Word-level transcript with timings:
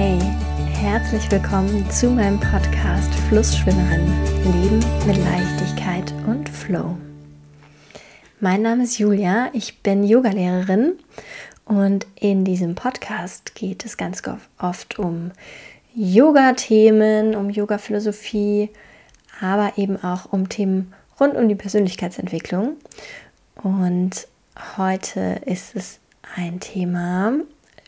Hey, 0.00 0.20
herzlich 0.74 1.28
willkommen 1.28 1.90
zu 1.90 2.08
meinem 2.08 2.38
Podcast 2.38 3.12
Flussschwimmerin 3.28 4.06
Leben 4.44 4.78
mit 5.08 5.16
Leichtigkeit 5.16 6.14
und 6.24 6.48
Flow. 6.48 6.96
Mein 8.38 8.62
Name 8.62 8.84
ist 8.84 9.00
Julia, 9.00 9.50
ich 9.54 9.82
bin 9.82 10.04
Yogalehrerin 10.04 10.92
und 11.64 12.06
in 12.14 12.44
diesem 12.44 12.76
Podcast 12.76 13.56
geht 13.56 13.84
es 13.84 13.96
ganz 13.96 14.22
oft 14.60 15.00
um 15.00 15.32
Yoga-Themen, 15.96 17.34
um 17.34 17.50
Yoga-Philosophie, 17.50 18.70
aber 19.40 19.72
eben 19.78 20.00
auch 20.04 20.32
um 20.32 20.48
Themen 20.48 20.94
rund 21.18 21.34
um 21.34 21.48
die 21.48 21.56
Persönlichkeitsentwicklung. 21.56 22.76
Und 23.64 24.28
heute 24.76 25.40
ist 25.44 25.74
es 25.74 25.98
ein 26.36 26.60
Thema, 26.60 27.32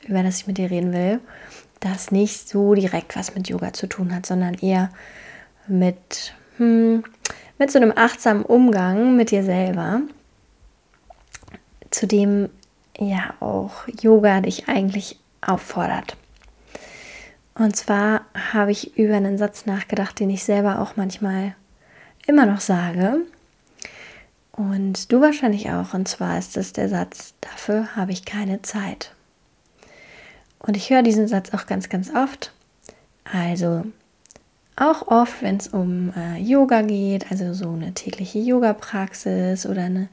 über 0.08 0.24
das 0.24 0.38
ich 0.38 0.48
mit 0.48 0.58
dir 0.58 0.72
reden 0.72 0.92
will, 0.92 1.20
das 1.80 2.10
nicht 2.10 2.48
so 2.48 2.74
direkt 2.74 3.16
was 3.16 3.34
mit 3.34 3.48
Yoga 3.48 3.72
zu 3.72 3.86
tun 3.86 4.14
hat, 4.14 4.26
sondern 4.26 4.54
eher 4.54 4.90
mit, 5.66 6.34
hm, 6.58 7.04
mit 7.58 7.70
so 7.70 7.78
einem 7.78 7.92
achtsamen 7.94 8.44
Umgang 8.44 9.16
mit 9.16 9.30
dir 9.30 9.42
selber, 9.42 10.02
zu 11.90 12.06
dem 12.06 12.50
ja 12.98 13.34
auch 13.40 13.88
Yoga 14.00 14.40
dich 14.42 14.68
eigentlich 14.68 15.18
auffordert. 15.40 16.16
Und 17.54 17.76
zwar 17.76 18.22
habe 18.52 18.70
ich 18.70 18.96
über 18.96 19.16
einen 19.16 19.38
Satz 19.38 19.66
nachgedacht, 19.66 20.20
den 20.20 20.30
ich 20.30 20.44
selber 20.44 20.80
auch 20.80 20.96
manchmal 20.96 21.54
immer 22.26 22.46
noch 22.46 22.60
sage. 22.60 23.18
Und 24.52 25.12
du 25.12 25.20
wahrscheinlich 25.20 25.70
auch. 25.70 25.94
Und 25.94 26.08
zwar 26.08 26.38
ist 26.38 26.56
es 26.56 26.72
der 26.72 26.88
Satz, 26.88 27.34
dafür 27.40 27.96
habe 27.96 28.12
ich 28.12 28.24
keine 28.24 28.62
Zeit. 28.62 29.14
Und 30.60 30.76
ich 30.76 30.90
höre 30.90 31.02
diesen 31.02 31.26
Satz 31.26 31.52
auch 31.52 31.66
ganz, 31.66 31.88
ganz 31.88 32.14
oft. 32.14 32.52
Also 33.24 33.84
auch 34.76 35.08
oft, 35.08 35.42
wenn 35.42 35.56
es 35.56 35.68
um 35.68 36.12
äh, 36.16 36.38
Yoga 36.38 36.82
geht, 36.82 37.30
also 37.30 37.52
so 37.52 37.70
eine 37.70 37.92
tägliche 37.92 38.38
Yoga-Praxis 38.38 39.66
oder 39.66 39.82
eine 39.82 40.08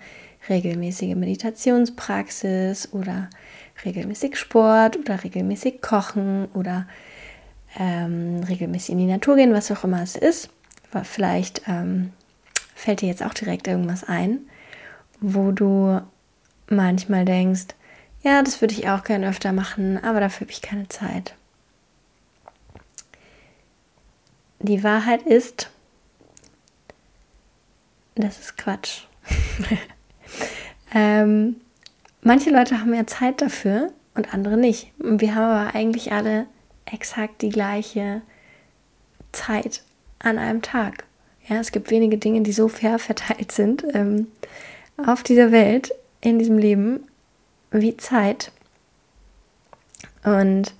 regelmäßige 0.50 1.16
Meditationspraxis 1.16 2.94
oder 2.94 3.30
regelmäßig 3.86 4.38
Sport 4.38 4.98
oder 4.98 5.24
regelmäßig 5.24 5.82
Kochen 5.82 6.48
oder 6.54 6.88
ähm, 7.78 8.42
regelmäßig 8.48 8.92
in 8.92 8.98
die 9.00 9.06
Natur 9.06 9.36
gehen, 9.36 9.54
was 9.54 9.72
auch 9.72 9.84
immer 9.84 10.02
es 10.02 10.16
ist. 10.16 10.50
Vielleicht 11.04 11.62
ähm, 11.68 12.12
fällt 12.74 13.02
dir 13.02 13.10
jetzt 13.10 13.24
auch 13.24 13.34
direkt 13.34 13.68
irgendwas 13.68 14.04
ein, 14.04 14.40
wo 15.20 15.52
du 15.52 16.02
manchmal 16.70 17.26
denkst, 17.26 17.68
ja, 18.28 18.44
das 18.44 18.60
würde 18.60 18.74
ich 18.74 18.90
auch 18.90 19.06
gerne 19.06 19.30
öfter 19.30 19.54
machen, 19.54 20.04
aber 20.04 20.20
dafür 20.20 20.42
habe 20.42 20.52
ich 20.52 20.62
keine 20.62 20.90
Zeit. 20.90 21.34
Die 24.60 24.84
Wahrheit 24.84 25.22
ist, 25.24 25.70
das 28.16 28.38
ist 28.38 28.58
Quatsch. 28.58 29.04
ähm, 30.94 31.56
manche 32.22 32.50
Leute 32.50 32.82
haben 32.82 32.94
ja 32.94 33.08
Zeit 33.08 33.42
dafür 33.42 33.94
und 34.14 34.34
andere 34.34 34.58
nicht. 34.58 34.92
Und 35.00 35.22
wir 35.22 35.34
haben 35.34 35.46
aber 35.46 35.76
eigentlich 35.76 36.12
alle 36.12 36.48
exakt 36.86 37.42
die 37.42 37.50
gleiche 37.50 38.22
Zeit 39.32 39.84
an 40.20 40.38
einem 40.38 40.62
Tag. 40.62 41.06
Ja, 41.48 41.62
es 41.62 41.72
gibt 41.72 41.92
wenige 41.92 42.18
Dinge, 42.18 42.42
die 42.42 42.52
so 42.52 42.68
fair 42.68 43.00
verteilt 43.00 43.54
sind 43.54 43.86
ähm, 43.94 44.28
auf 44.98 45.24
dieser 45.24 45.54
Welt, 45.54 45.94
in 46.20 46.40
diesem 46.40 46.58
Leben, 46.58 47.08
wie 47.72 47.98
Zeit. 47.98 48.52
Und 50.24 50.74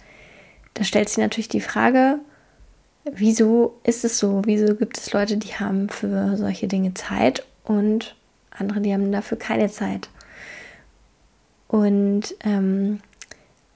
da 0.74 0.84
stellt 0.84 1.10
sich 1.10 1.18
natürlich 1.18 1.50
die 1.50 1.62
Frage, 1.62 2.20
wieso 3.06 3.80
ist 3.84 4.06
es 4.06 4.20
so? 4.20 4.42
Wieso 4.46 4.76
gibt 4.76 4.98
es 4.98 5.14
Leute, 5.14 5.38
die 5.38 5.56
haben 5.56 5.90
für 5.90 6.38
solche 6.38 6.68
Dinge 6.68 6.94
Zeit 6.94 7.46
und 7.64 8.16
andere, 8.52 8.82
die 8.82 8.94
haben 8.94 9.12
dafür 9.12 9.38
keine 9.38 9.70
Zeit? 9.70 10.10
Und 11.68 12.36
ähm, 12.44 13.00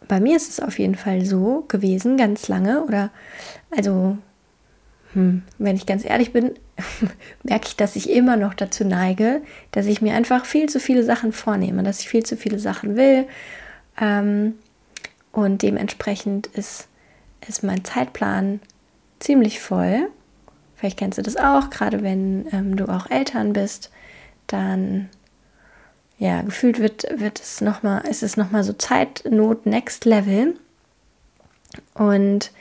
bei 0.07 0.19
mir 0.19 0.35
ist 0.35 0.49
es 0.49 0.59
auf 0.59 0.79
jeden 0.79 0.95
Fall 0.95 1.25
so 1.25 1.65
gewesen, 1.67 2.17
ganz 2.17 2.47
lange, 2.47 2.83
oder 2.83 3.11
also, 3.69 4.17
hm, 5.13 5.43
wenn 5.57 5.75
ich 5.75 5.85
ganz 5.85 6.05
ehrlich 6.05 6.33
bin, 6.33 6.53
merke 7.43 7.67
ich, 7.67 7.75
dass 7.75 7.95
ich 7.95 8.09
immer 8.09 8.37
noch 8.37 8.53
dazu 8.53 8.83
neige, 8.83 9.41
dass 9.71 9.85
ich 9.85 10.01
mir 10.01 10.15
einfach 10.15 10.45
viel 10.45 10.69
zu 10.69 10.79
viele 10.79 11.03
Sachen 11.03 11.31
vornehme, 11.33 11.83
dass 11.83 11.99
ich 11.99 12.09
viel 12.09 12.23
zu 12.23 12.37
viele 12.37 12.59
Sachen 12.59 12.95
will. 12.95 13.27
Ähm, 13.99 14.55
und 15.31 15.61
dementsprechend 15.61 16.47
ist, 16.47 16.87
ist 17.47 17.63
mein 17.63 17.83
Zeitplan 17.83 18.59
ziemlich 19.19 19.59
voll. 19.59 20.09
Vielleicht 20.75 20.97
kennst 20.97 21.17
du 21.17 21.21
das 21.21 21.37
auch, 21.37 21.69
gerade 21.69 22.03
wenn 22.03 22.47
ähm, 22.51 22.75
du 22.75 22.85
auch 22.85 23.09
Eltern 23.09 23.53
bist, 23.53 23.91
dann 24.47 25.09
ja, 26.17 26.41
gefühlt 26.43 26.79
wird, 26.79 27.07
wird 27.19 27.39
es 27.39 27.61
noch 27.61 27.83
ist 28.03 28.21
es 28.21 28.37
nochmal 28.37 28.63
so 28.63 28.73
Zeitnot 28.73 29.65
Next 29.65 30.05
Level. 30.05 30.55
Und 31.95 32.51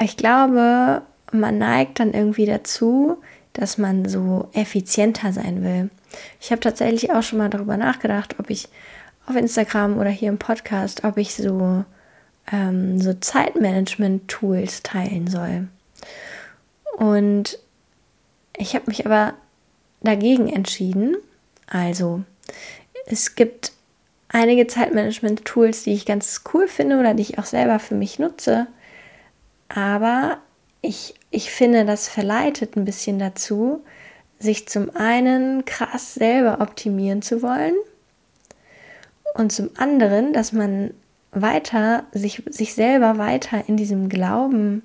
ich 0.00 0.16
glaube, 0.16 1.02
man 1.34 1.58
neigt 1.58 2.00
dann 2.00 2.12
irgendwie 2.12 2.46
dazu, 2.46 3.18
dass 3.52 3.78
man 3.78 4.08
so 4.08 4.48
effizienter 4.52 5.32
sein 5.32 5.62
will. 5.62 5.90
Ich 6.40 6.50
habe 6.50 6.60
tatsächlich 6.60 7.12
auch 7.12 7.22
schon 7.22 7.38
mal 7.38 7.50
darüber 7.50 7.76
nachgedacht, 7.76 8.38
ob 8.38 8.50
ich 8.50 8.68
auf 9.26 9.36
Instagram 9.36 9.98
oder 9.98 10.10
hier 10.10 10.28
im 10.28 10.38
Podcast, 10.38 11.04
ob 11.04 11.16
ich 11.16 11.34
so, 11.34 11.84
ähm, 12.52 13.00
so 13.00 13.14
Zeitmanagement-Tools 13.14 14.82
teilen 14.82 15.28
soll. 15.28 15.68
Und 16.96 17.58
ich 18.56 18.74
habe 18.74 18.86
mich 18.86 19.06
aber 19.06 19.34
dagegen 20.02 20.48
entschieden. 20.48 21.16
Also, 21.66 22.22
es 23.06 23.34
gibt 23.34 23.72
einige 24.28 24.66
Zeitmanagement-Tools, 24.66 25.84
die 25.84 25.94
ich 25.94 26.06
ganz 26.06 26.42
cool 26.52 26.68
finde 26.68 26.98
oder 26.98 27.14
die 27.14 27.22
ich 27.22 27.38
auch 27.38 27.46
selber 27.46 27.78
für 27.78 27.94
mich 27.94 28.18
nutze. 28.18 28.66
Aber 29.68 30.38
ich, 30.84 31.14
ich 31.30 31.50
finde, 31.50 31.84
das 31.84 32.08
verleitet 32.08 32.76
ein 32.76 32.84
bisschen 32.84 33.18
dazu, 33.18 33.82
sich 34.38 34.68
zum 34.68 34.94
einen 34.94 35.64
krass 35.64 36.14
selber 36.14 36.60
optimieren 36.60 37.22
zu 37.22 37.42
wollen 37.42 37.74
und 39.34 39.52
zum 39.52 39.70
anderen, 39.76 40.32
dass 40.32 40.52
man 40.52 40.92
weiter, 41.32 42.04
sich, 42.12 42.42
sich 42.46 42.74
selber 42.74 43.18
weiter 43.18 43.64
in 43.66 43.76
diesem 43.76 44.08
Glauben 44.08 44.82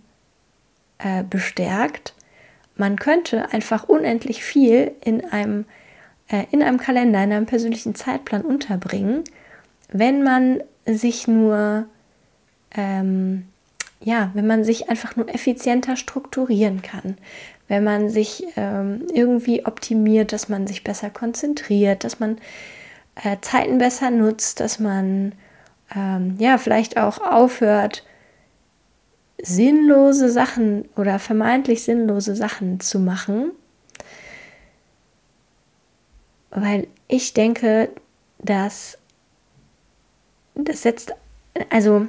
äh, 0.98 1.24
bestärkt, 1.24 2.14
man 2.76 2.98
könnte 2.98 3.52
einfach 3.52 3.90
unendlich 3.90 4.44
viel 4.44 4.92
in 5.04 5.26
einem, 5.26 5.66
äh, 6.30 6.46
in 6.52 6.64
einem 6.64 6.78
Kalender, 6.78 7.24
in 7.24 7.34
einem 7.34 7.46
persönlichen 7.46 7.94
Zeitplan 7.94 8.42
unterbringen, 8.42 9.24
wenn 9.92 10.24
man 10.24 10.64
sich 10.86 11.28
nur 11.28 11.86
ähm, 12.76 13.50
ja, 14.02 14.32
wenn 14.34 14.48
man 14.48 14.64
sich 14.64 14.90
einfach 14.90 15.16
nur 15.16 15.30
effizienter 15.34 15.96
strukturieren 15.96 16.82
kann, 16.82 17.18
wenn 17.68 17.84
man 17.84 18.10
sich 18.10 18.46
ähm, 18.56 19.06
irgendwie 19.14 19.66
optimiert, 19.66 20.32
dass 20.34 20.50
man 20.50 20.68
sich 20.68 20.84
besser 20.84 21.10
konzentriert, 21.10 22.04
dass 22.04 22.20
man 22.20 22.38
äh, 23.24 23.38
Zeiten 23.42 23.78
besser 23.78 24.10
nutzt, 24.10 24.60
dass 24.60 24.80
man 24.80 25.34
ähm, 25.96 26.36
ja 26.40 26.58
vielleicht 26.58 26.98
auch 26.98 27.20
aufhört, 27.20 28.04
sinnlose 29.42 30.30
Sachen 30.30 30.88
oder 30.96 31.20
vermeintlich 31.20 31.84
sinnlose 31.84 32.36
Sachen 32.36 32.80
zu 32.80 33.00
machen. 33.00 33.52
Weil 36.50 36.88
ich 37.08 37.34
denke, 37.34 37.90
dass 38.40 38.98
das 40.56 40.82
setzt, 40.82 41.14
also 41.70 42.08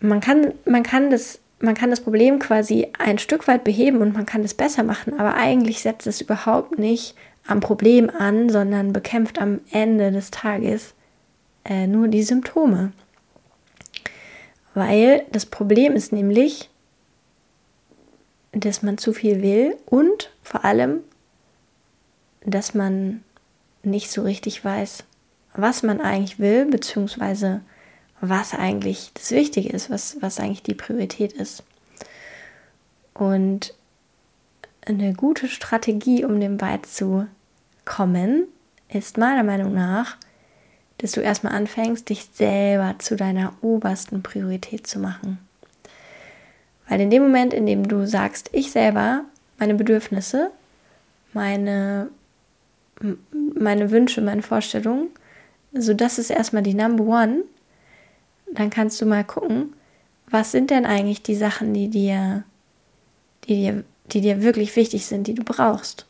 man 0.00 0.20
kann, 0.20 0.54
man 0.64 0.82
kann 0.82 1.10
das 1.10 1.40
man 1.60 1.74
kann 1.74 1.90
das 1.90 2.00
Problem 2.00 2.38
quasi 2.38 2.88
ein 2.98 3.18
Stück 3.18 3.46
weit 3.46 3.64
beheben 3.64 3.98
und 3.98 4.14
man 4.14 4.26
kann 4.26 4.42
es 4.42 4.54
besser 4.54 4.82
machen, 4.82 5.20
aber 5.20 5.34
eigentlich 5.34 5.82
setzt 5.82 6.06
es 6.06 6.20
überhaupt 6.20 6.78
nicht 6.78 7.14
am 7.46 7.60
Problem 7.60 8.10
an, 8.10 8.48
sondern 8.48 8.92
bekämpft 8.92 9.38
am 9.38 9.60
Ende 9.70 10.10
des 10.10 10.30
Tages 10.30 10.94
äh, 11.64 11.86
nur 11.86 12.08
die 12.08 12.22
Symptome. 12.22 12.92
Weil 14.72 15.24
das 15.32 15.46
Problem 15.46 15.94
ist 15.94 16.12
nämlich, 16.12 16.70
dass 18.52 18.82
man 18.82 18.98
zu 18.98 19.12
viel 19.12 19.42
will 19.42 19.76
und 19.86 20.30
vor 20.42 20.64
allem, 20.64 21.00
dass 22.44 22.74
man 22.74 23.22
nicht 23.82 24.10
so 24.10 24.22
richtig 24.22 24.64
weiß, 24.64 25.04
was 25.54 25.82
man 25.82 26.00
eigentlich 26.00 26.38
will, 26.38 26.66
beziehungsweise 26.66 27.60
was 28.20 28.54
eigentlich 28.54 29.10
das 29.14 29.30
Wichtige 29.30 29.70
ist, 29.70 29.90
was, 29.90 30.16
was 30.20 30.38
eigentlich 30.38 30.62
die 30.62 30.74
Priorität 30.74 31.32
ist. 31.32 31.62
Und 33.14 33.74
eine 34.86 35.14
gute 35.14 35.48
Strategie, 35.48 36.24
um 36.24 36.40
dem 36.40 36.56
beizukommen, 36.56 38.44
ist 38.88 39.18
meiner 39.18 39.42
Meinung 39.42 39.74
nach, 39.74 40.16
dass 40.98 41.12
du 41.12 41.20
erstmal 41.20 41.54
anfängst, 41.54 42.08
dich 42.08 42.28
selber 42.32 42.96
zu 42.98 43.16
deiner 43.16 43.54
obersten 43.62 44.22
Priorität 44.22 44.86
zu 44.86 44.98
machen. 44.98 45.38
Weil 46.88 47.00
in 47.00 47.10
dem 47.10 47.22
Moment, 47.22 47.54
in 47.54 47.66
dem 47.66 47.88
du 47.88 48.06
sagst, 48.06 48.50
ich 48.52 48.70
selber, 48.70 49.24
meine 49.58 49.74
Bedürfnisse, 49.74 50.50
meine, 51.32 52.08
meine 53.54 53.90
Wünsche, 53.90 54.20
meine 54.20 54.42
Vorstellungen, 54.42 55.08
so 55.72 55.94
das 55.94 56.18
ist 56.18 56.30
erstmal 56.30 56.62
die 56.62 56.74
Number 56.74 57.04
One, 57.04 57.44
dann 58.52 58.70
kannst 58.70 59.00
du 59.00 59.06
mal 59.06 59.24
gucken, 59.24 59.74
was 60.30 60.52
sind 60.52 60.70
denn 60.70 60.86
eigentlich 60.86 61.22
die 61.22 61.34
Sachen, 61.34 61.74
die 61.74 61.88
dir, 61.88 62.44
die 63.44 63.56
dir, 63.56 63.84
die 64.06 64.20
dir 64.20 64.42
wirklich 64.42 64.76
wichtig 64.76 65.06
sind, 65.06 65.26
die 65.26 65.34
du 65.34 65.44
brauchst. 65.44 66.06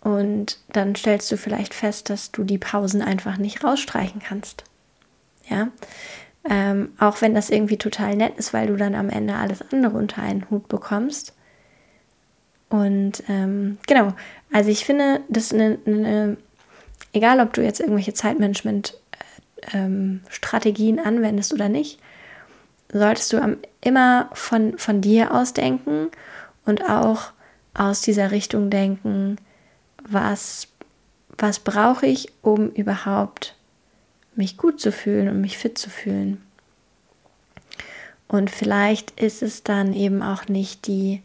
Und 0.00 0.58
dann 0.72 0.94
stellst 0.96 1.30
du 1.30 1.36
vielleicht 1.36 1.74
fest, 1.74 2.08
dass 2.08 2.32
du 2.32 2.42
die 2.44 2.58
Pausen 2.58 3.02
einfach 3.02 3.36
nicht 3.36 3.62
rausstreichen 3.62 4.22
kannst. 4.26 4.64
Ja, 5.48 5.68
ähm, 6.48 6.92
auch 6.98 7.20
wenn 7.20 7.34
das 7.34 7.50
irgendwie 7.50 7.76
total 7.76 8.16
nett 8.16 8.38
ist, 8.38 8.54
weil 8.54 8.68
du 8.68 8.76
dann 8.76 8.94
am 8.94 9.10
Ende 9.10 9.34
alles 9.34 9.62
andere 9.72 9.98
unter 9.98 10.22
einen 10.22 10.48
Hut 10.48 10.68
bekommst. 10.68 11.34
Und 12.70 13.24
ähm, 13.28 13.78
genau, 13.86 14.14
also 14.52 14.70
ich 14.70 14.84
finde, 14.84 15.20
das 15.28 15.52
eine, 15.52 15.78
eine, 15.84 16.36
egal 17.12 17.40
ob 17.40 17.52
du 17.52 17.62
jetzt 17.62 17.80
irgendwelche 17.80 18.14
Zeitmanagement-Strategien 18.14 18.99
äh, 19.72 19.76
ähm, 19.76 20.22
anwendest 21.04 21.52
oder 21.52 21.68
nicht, 21.68 22.00
solltest 22.92 23.32
du 23.32 23.58
immer 23.80 24.30
von, 24.32 24.78
von 24.78 25.00
dir 25.00 25.34
aus 25.34 25.52
denken 25.52 26.08
und 26.64 26.88
auch 26.88 27.32
aus 27.74 28.02
dieser 28.02 28.30
Richtung 28.30 28.70
denken, 28.70 29.36
was, 30.02 30.68
was 31.38 31.60
brauche 31.60 32.06
ich, 32.06 32.32
um 32.42 32.70
überhaupt 32.70 33.54
mich 34.34 34.56
gut 34.56 34.80
zu 34.80 34.92
fühlen 34.92 35.28
und 35.28 35.40
mich 35.40 35.58
fit 35.58 35.78
zu 35.78 35.90
fühlen. 35.90 36.42
Und 38.28 38.50
vielleicht 38.50 39.20
ist 39.20 39.42
es 39.42 39.64
dann 39.64 39.92
eben 39.92 40.22
auch 40.22 40.46
nicht 40.46 40.86
die, 40.86 41.20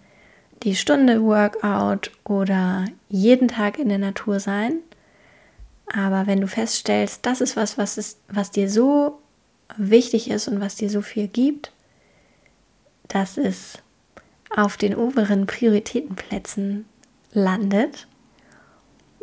die 0.64 0.76
Stunde 0.76 1.22
Workout 1.24 2.12
oder 2.24 2.86
jeden 3.10 3.48
Tag 3.48 3.78
in 3.78 3.90
der 3.90 4.00
Natur 4.00 4.40
sein. 4.40 4.80
Aber 5.94 6.28
wenn 6.28 6.42
du 6.42 6.48
feststellst, 6.48 7.26
das 7.26 7.42
ist 7.42 7.56
was, 7.56 7.78
was, 7.78 7.98
ist, 7.98 8.20
was 8.28 8.52
dir 8.52 8.70
so 8.70 9.20
wichtig 9.78 10.30
ist 10.30 10.48
und 10.48 10.60
was 10.60 10.76
dir 10.76 10.90
so 10.90 11.02
viel 11.02 11.28
gibt, 11.28 11.72
dass 13.08 13.38
es 13.38 13.80
auf 14.56 14.78
den 14.78 14.96
oberen 14.96 15.46
Prioritätenplätzen 15.46 16.86
landet, 17.34 18.08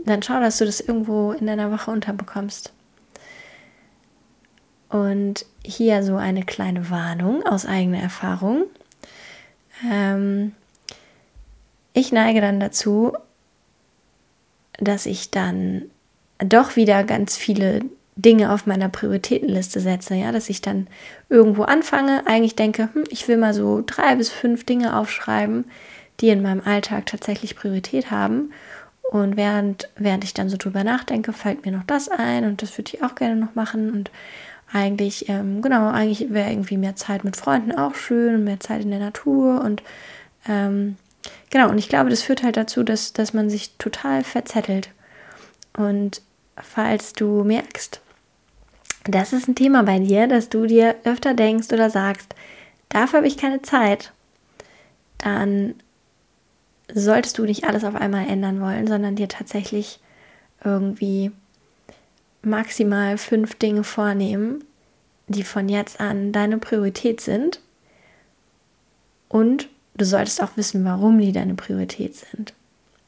dann 0.04 0.22
schau, 0.22 0.40
dass 0.40 0.58
du 0.58 0.64
das 0.64 0.80
irgendwo 0.80 1.32
in 1.32 1.46
deiner 1.46 1.70
Woche 1.70 1.90
unterbekommst. 1.90 2.72
Und 4.88 5.46
hier 5.64 6.02
so 6.02 6.16
eine 6.16 6.44
kleine 6.44 6.90
Warnung 6.90 7.44
aus 7.46 7.64
eigener 7.64 8.00
Erfahrung. 8.00 8.64
Ähm, 9.90 10.54
ich 11.94 12.12
neige 12.12 12.40
dann 12.40 12.60
dazu, 12.60 13.12
dass 14.78 15.06
ich 15.06 15.30
dann 15.30 15.90
doch 16.44 16.76
wieder 16.76 17.04
ganz 17.04 17.36
viele 17.36 17.80
Dinge 18.16 18.52
auf 18.52 18.66
meiner 18.66 18.88
Prioritätenliste 18.88 19.80
setze, 19.80 20.14
ja, 20.14 20.32
dass 20.32 20.50
ich 20.50 20.60
dann 20.60 20.86
irgendwo 21.28 21.62
anfange, 21.62 22.26
eigentlich 22.26 22.56
denke, 22.56 22.90
hm, 22.92 23.04
ich 23.10 23.26
will 23.28 23.38
mal 23.38 23.54
so 23.54 23.82
drei 23.84 24.16
bis 24.16 24.30
fünf 24.30 24.64
Dinge 24.64 24.96
aufschreiben, 24.96 25.64
die 26.20 26.28
in 26.28 26.42
meinem 26.42 26.60
Alltag 26.64 27.06
tatsächlich 27.06 27.56
Priorität 27.56 28.10
haben. 28.10 28.52
Und 29.10 29.36
während, 29.36 29.88
während 29.96 30.24
ich 30.24 30.34
dann 30.34 30.48
so 30.48 30.56
drüber 30.56 30.84
nachdenke, 30.84 31.32
fällt 31.32 31.64
mir 31.64 31.72
noch 31.72 31.84
das 31.84 32.08
ein 32.08 32.44
und 32.44 32.62
das 32.62 32.76
würde 32.78 32.92
ich 32.94 33.02
auch 33.02 33.14
gerne 33.14 33.36
noch 33.36 33.54
machen. 33.54 33.90
Und 33.90 34.10
eigentlich, 34.72 35.28
ähm, 35.28 35.60
genau, 35.60 35.88
eigentlich 35.88 36.32
wäre 36.32 36.50
irgendwie 36.50 36.76
mehr 36.76 36.96
Zeit 36.96 37.24
mit 37.24 37.36
Freunden 37.36 37.72
auch 37.72 37.94
schön, 37.94 38.44
mehr 38.44 38.60
Zeit 38.60 38.82
in 38.82 38.90
der 38.90 39.00
Natur 39.00 39.62
und 39.62 39.82
ähm, 40.48 40.96
genau, 41.50 41.68
und 41.68 41.78
ich 41.78 41.88
glaube, 41.88 42.10
das 42.10 42.22
führt 42.22 42.42
halt 42.42 42.56
dazu, 42.56 42.82
dass, 42.82 43.12
dass 43.12 43.32
man 43.32 43.50
sich 43.50 43.76
total 43.76 44.24
verzettelt. 44.24 44.90
Und 45.76 46.22
falls 46.60 47.12
du 47.12 47.44
merkst, 47.44 48.00
das 49.04 49.32
ist 49.32 49.48
ein 49.48 49.54
Thema 49.54 49.82
bei 49.82 49.98
dir, 49.98 50.26
dass 50.28 50.48
du 50.48 50.66
dir 50.66 50.96
öfter 51.04 51.34
denkst 51.34 51.72
oder 51.72 51.90
sagst, 51.90 52.34
dafür 52.88 53.18
habe 53.18 53.26
ich 53.26 53.36
keine 53.36 53.62
Zeit, 53.62 54.12
dann 55.18 55.74
solltest 56.92 57.38
du 57.38 57.44
nicht 57.44 57.64
alles 57.64 57.84
auf 57.84 57.94
einmal 57.94 58.28
ändern 58.28 58.60
wollen, 58.60 58.86
sondern 58.86 59.16
dir 59.16 59.28
tatsächlich 59.28 59.98
irgendwie 60.64 61.32
maximal 62.42 63.18
fünf 63.18 63.54
Dinge 63.54 63.84
vornehmen, 63.84 64.64
die 65.28 65.44
von 65.44 65.68
jetzt 65.68 66.00
an 66.00 66.32
deine 66.32 66.58
Priorität 66.58 67.20
sind. 67.20 67.60
Und 69.28 69.68
du 69.94 70.04
solltest 70.04 70.42
auch 70.42 70.56
wissen, 70.56 70.84
warum 70.84 71.18
die 71.18 71.32
deine 71.32 71.54
Priorität 71.54 72.16
sind. 72.16 72.52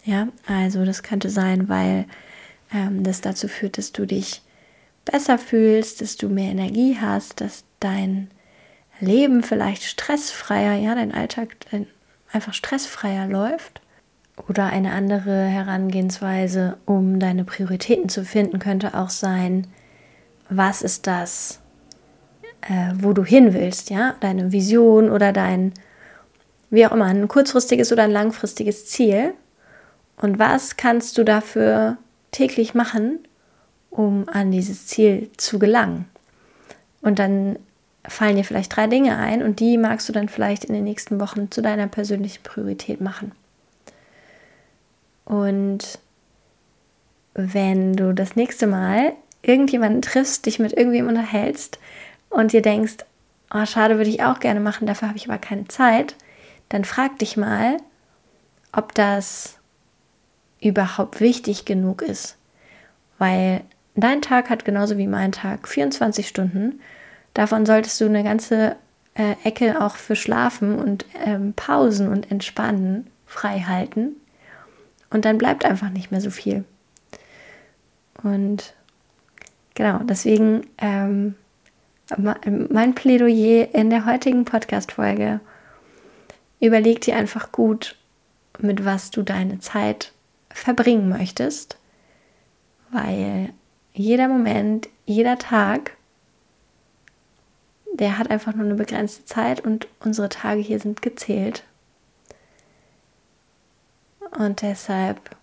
Ja, 0.05 0.29
also 0.47 0.85
das 0.85 1.03
könnte 1.03 1.31
sein, 1.31 1.69
weil 1.69 2.07
ähm, 2.75 3.05
das 3.05 3.21
dazu 3.21 3.49
führt, 3.49 3.79
dass 3.79 3.93
du 3.93 4.07
dich 4.07 4.43
besser 5.05 5.39
fühlst, 5.39 6.01
dass 6.01 6.17
du 6.17 6.29
mehr 6.29 6.51
Energie 6.51 6.99
hast, 7.01 7.41
dass 7.41 7.65
dein 7.81 8.31
Leben 9.01 9.43
vielleicht 9.43 9.85
stressfreier, 9.85 10.75
ja, 10.75 10.95
dein 10.95 11.13
Alltag 11.13 11.57
einfach 12.33 12.55
stressfreier 12.55 13.27
läuft. 13.27 13.81
Oder 14.49 14.67
eine 14.67 14.93
andere 14.93 15.45
Herangehensweise, 15.45 16.77
um 16.87 17.21
deine 17.21 17.45
Prioritäten 17.45 18.09
zu 18.09 18.25
finden, 18.25 18.59
könnte 18.59 18.95
auch 18.95 19.11
sein, 19.11 19.69
was 20.49 20.83
ist 20.83 21.07
das, 21.07 21.61
äh, 22.63 22.93
wo 22.97 23.13
du 23.13 23.25
hin 23.25 23.55
willst, 23.55 23.91
ja, 23.91 24.17
deine 24.21 24.51
Vision 24.51 25.11
oder 25.11 25.33
dein, 25.33 25.73
wie 26.71 26.85
auch 26.85 26.93
immer, 26.93 27.05
ein 27.05 27.29
kurzfristiges 27.29 27.93
oder 27.93 28.03
ein 28.03 28.11
langfristiges 28.11 28.87
Ziel. 28.87 29.35
Und 30.17 30.41
was 30.41 30.77
kannst 30.77 31.17
du 31.17 31.25
dafür 31.25 31.99
täglich 32.35 32.75
machen, 32.75 33.21
um 33.91 34.29
an 34.29 34.51
dieses 34.51 34.87
Ziel 34.87 35.31
zu 35.37 35.59
gelangen? 35.59 36.07
Und 37.01 37.19
dann 37.19 37.59
fallen 38.07 38.37
dir 38.37 38.45
vielleicht 38.45 38.75
drei 38.75 38.87
Dinge 38.87 39.17
ein 39.17 39.43
und 39.43 39.61
die 39.61 39.79
magst 39.79 40.09
du 40.09 40.13
dann 40.13 40.29
vielleicht 40.29 40.65
in 40.65 40.75
den 40.75 40.85
nächsten 40.85 41.21
Wochen 41.21 41.51
zu 41.51 41.63
deiner 41.63 41.87
persönlichen 41.87 42.43
Priorität 42.43 43.01
machen. 43.01 43.33
Und 45.25 45.99
wenn 47.35 47.95
du 47.95 48.15
das 48.15 48.37
nächste 48.37 48.67
Mal 48.67 49.13
irgendjemanden 49.43 50.03
triffst, 50.03 50.47
dich 50.47 50.59
mit 50.59 50.73
irgendwem 50.73 51.09
unterhältst 51.09 51.79
und 52.31 52.53
dir 52.53 52.63
denkst, 52.63 52.97
oh, 53.53 53.65
schade, 53.67 53.97
würde 53.97 54.11
ich 54.11 54.23
auch 54.23 54.41
gerne 54.41 54.61
machen, 54.61 54.87
dafür 54.87 55.09
habe 55.09 55.19
ich 55.19 55.29
aber 55.29 55.39
keine 55.39 55.67
Zeit, 55.69 56.15
dann 56.69 56.85
frag 56.85 57.19
dich 57.19 57.37
mal, 57.37 57.79
ob 58.73 58.95
das 58.95 59.54
überhaupt 60.65 61.21
wichtig 61.21 61.65
genug 61.65 62.03
ist. 62.03 62.37
Weil 63.19 63.63
dein 63.95 64.23
Tag 64.23 64.51
hat 64.51 64.65
genauso 64.65 64.99
wie 64.99 65.07
mein 65.07 65.33
Tag 65.33 65.69
24 65.69 66.27
Stunden. 66.27 66.81
Davon 67.35 67.67
solltest 67.67 68.01
du 68.01 68.07
eine 68.07 68.25
ganze 68.25 68.77
äh, 69.15 69.35
Ecke 69.45 69.81
auch 69.81 69.97
für 69.97 70.17
Schlafen 70.17 70.79
und 70.79 71.05
ähm, 71.25 71.53
Pausen 71.55 72.09
und 72.09 72.31
Entspannen 72.31 73.07
frei 73.27 73.61
halten. 73.61 74.17
Und 75.11 75.25
dann 75.25 75.39
bleibt 75.39 75.65
einfach 75.65 75.91
nicht 75.91 76.11
mehr 76.11 76.21
so 76.21 76.31
viel. 76.31 76.65
Und 78.23 78.75
genau, 79.75 79.99
deswegen 80.03 80.67
ähm, 80.79 81.35
mein 82.17 82.95
Plädoyer 82.95 83.75
in 83.75 83.91
der 83.91 84.07
heutigen 84.07 84.45
Podcast-Folge. 84.45 85.41
Überleg 86.61 87.01
dir 87.01 87.17
einfach 87.17 87.53
gut, 87.53 87.97
mit 88.59 88.85
was 88.85 89.11
du 89.11 89.23
deine 89.23 89.59
Zeit 89.61 90.14
verbringen 90.55 91.09
möchtest, 91.09 91.77
weil 92.91 93.53
jeder 93.93 94.29
Moment, 94.29 94.89
jeder 95.05 95.37
Tag, 95.37 95.97
der 97.93 98.19
hat 98.19 98.31
einfach 98.31 98.55
nur 98.55 98.65
eine 98.65 98.75
begrenzte 98.75 99.25
Zeit 99.25 99.61
und 99.61 99.89
unsere 100.01 100.29
Tage 100.29 100.61
hier 100.61 100.79
sind 100.81 101.03
gezählt. 101.03 101.65
Und 104.37 104.63
deshalb 104.63 105.37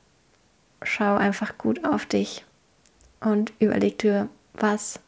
schau 0.82 1.16
einfach 1.16 1.58
gut 1.58 1.86
auf 1.86 2.06
dich 2.06 2.44
und 3.20 3.54
überleg 3.60 4.00
dir, 4.00 4.28
was, 4.54 5.00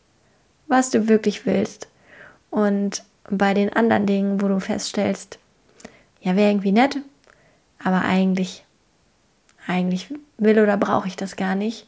was 0.67 0.89
du 0.89 1.07
wirklich 1.07 1.45
willst. 1.45 1.87
Und 2.49 3.03
bei 3.29 3.53
den 3.53 3.73
anderen 3.73 4.05
Dingen, 4.05 4.41
wo 4.41 4.47
du 4.47 4.59
feststellst, 4.59 5.39
ja, 6.21 6.35
wäre 6.35 6.51
irgendwie 6.51 6.71
nett, 6.71 6.97
aber 7.83 8.01
eigentlich, 8.01 8.63
eigentlich 9.67 10.13
will 10.37 10.59
oder 10.59 10.77
brauche 10.77 11.07
ich 11.07 11.15
das 11.15 11.35
gar 11.35 11.55
nicht, 11.55 11.87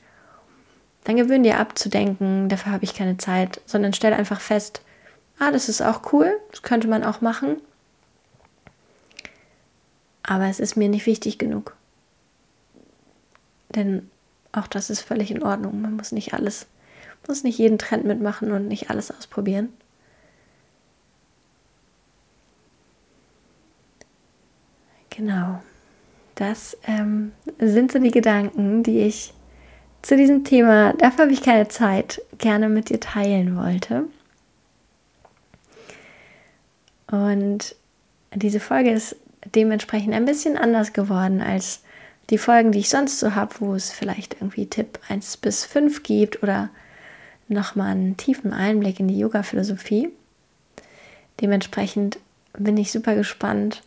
dann 1.03 1.17
gewöhn 1.17 1.43
dir 1.43 1.59
ab 1.59 1.77
zu 1.77 1.89
denken, 1.89 2.49
dafür 2.49 2.71
habe 2.71 2.83
ich 2.83 2.95
keine 2.95 3.17
Zeit, 3.17 3.61
sondern 3.65 3.93
stell 3.93 4.13
einfach 4.13 4.41
fest, 4.41 4.81
ah, 5.39 5.51
das 5.51 5.69
ist 5.69 5.81
auch 5.81 6.13
cool, 6.13 6.39
das 6.51 6.61
könnte 6.61 6.87
man 6.87 7.03
auch 7.03 7.21
machen, 7.21 7.57
aber 10.23 10.45
es 10.45 10.59
ist 10.59 10.75
mir 10.75 10.89
nicht 10.89 11.05
wichtig 11.05 11.37
genug. 11.37 11.75
Denn 13.69 14.09
auch 14.51 14.67
das 14.67 14.89
ist 14.89 15.01
völlig 15.01 15.31
in 15.31 15.43
Ordnung. 15.43 15.81
Man 15.81 15.95
muss 15.95 16.11
nicht 16.11 16.33
alles, 16.33 16.65
muss 17.27 17.43
nicht 17.43 17.59
jeden 17.59 17.77
Trend 17.77 18.05
mitmachen 18.05 18.51
und 18.51 18.67
nicht 18.67 18.89
alles 18.89 19.11
ausprobieren. 19.11 19.69
Genau. 25.09 25.61
Das 26.35 26.77
ähm, 26.85 27.31
sind 27.59 27.91
so 27.91 27.99
die 27.99 28.11
Gedanken, 28.11 28.83
die 28.83 28.99
ich 28.99 29.33
zu 30.01 30.15
diesem 30.15 30.43
Thema, 30.43 30.93
dafür 30.93 31.23
habe 31.23 31.33
ich 31.33 31.41
keine 31.41 31.67
Zeit, 31.67 32.21
gerne 32.37 32.69
mit 32.69 32.89
dir 32.89 32.99
teilen 32.99 33.57
wollte. 33.57 34.03
Und 37.09 37.75
diese 38.33 38.59
Folge 38.59 38.91
ist 38.91 39.15
dementsprechend 39.55 40.13
ein 40.13 40.25
bisschen 40.25 40.57
anders 40.57 40.93
geworden 40.93 41.41
als 41.41 41.81
die 42.29 42.37
Folgen, 42.37 42.71
die 42.71 42.79
ich 42.79 42.89
sonst 42.89 43.19
so 43.19 43.35
habe, 43.35 43.55
wo 43.59 43.73
es 43.73 43.91
vielleicht 43.91 44.35
irgendwie 44.35 44.65
Tipp 44.65 44.99
1 45.07 45.37
bis 45.37 45.65
5 45.65 46.03
gibt 46.03 46.43
oder 46.43 46.69
nochmal 47.47 47.91
einen 47.91 48.17
tiefen 48.17 48.53
Einblick 48.53 48.99
in 48.99 49.07
die 49.07 49.19
Yoga-Philosophie. 49.19 50.09
Dementsprechend 51.41 52.17
bin 52.53 52.77
ich 52.77 52.91
super 52.91 53.15
gespannt, 53.15 53.83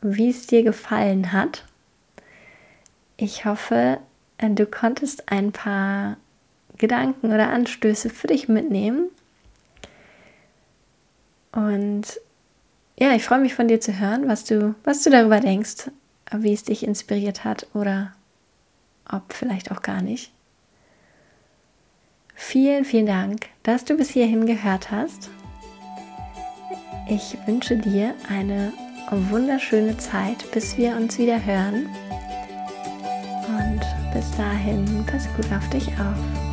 wie 0.00 0.30
es 0.30 0.46
dir 0.46 0.62
gefallen 0.62 1.32
hat. 1.32 1.64
Ich 3.20 3.44
hoffe, 3.44 3.98
du 4.38 4.64
konntest 4.64 5.30
ein 5.30 5.50
paar 5.50 6.16
Gedanken 6.78 7.32
oder 7.32 7.50
Anstöße 7.50 8.10
für 8.10 8.28
dich 8.28 8.48
mitnehmen. 8.48 9.10
Und 11.50 12.20
ja, 12.96 13.12
ich 13.14 13.24
freue 13.24 13.40
mich 13.40 13.54
von 13.54 13.66
dir 13.66 13.80
zu 13.80 13.98
hören, 13.98 14.28
was 14.28 14.44
du, 14.44 14.76
was 14.84 15.02
du 15.02 15.10
darüber 15.10 15.40
denkst, 15.40 15.90
wie 16.32 16.52
es 16.52 16.62
dich 16.62 16.84
inspiriert 16.84 17.42
hat 17.42 17.66
oder 17.74 18.12
ob 19.10 19.32
vielleicht 19.32 19.72
auch 19.72 19.82
gar 19.82 20.00
nicht. 20.00 20.30
Vielen, 22.36 22.84
vielen 22.84 23.06
Dank, 23.06 23.48
dass 23.64 23.84
du 23.84 23.96
bis 23.96 24.10
hierhin 24.10 24.46
gehört 24.46 24.92
hast. 24.92 25.28
Ich 27.08 27.36
wünsche 27.46 27.76
dir 27.76 28.14
eine 28.28 28.72
wunderschöne 29.10 29.96
Zeit, 29.96 30.48
bis 30.52 30.76
wir 30.76 30.94
uns 30.94 31.18
wieder 31.18 31.44
hören. 31.44 31.88
Bis 34.12 34.30
dahin, 34.32 35.04
pass 35.06 35.28
gut 35.36 35.52
auf 35.52 35.68
dich 35.68 35.88
auf. 36.00 36.47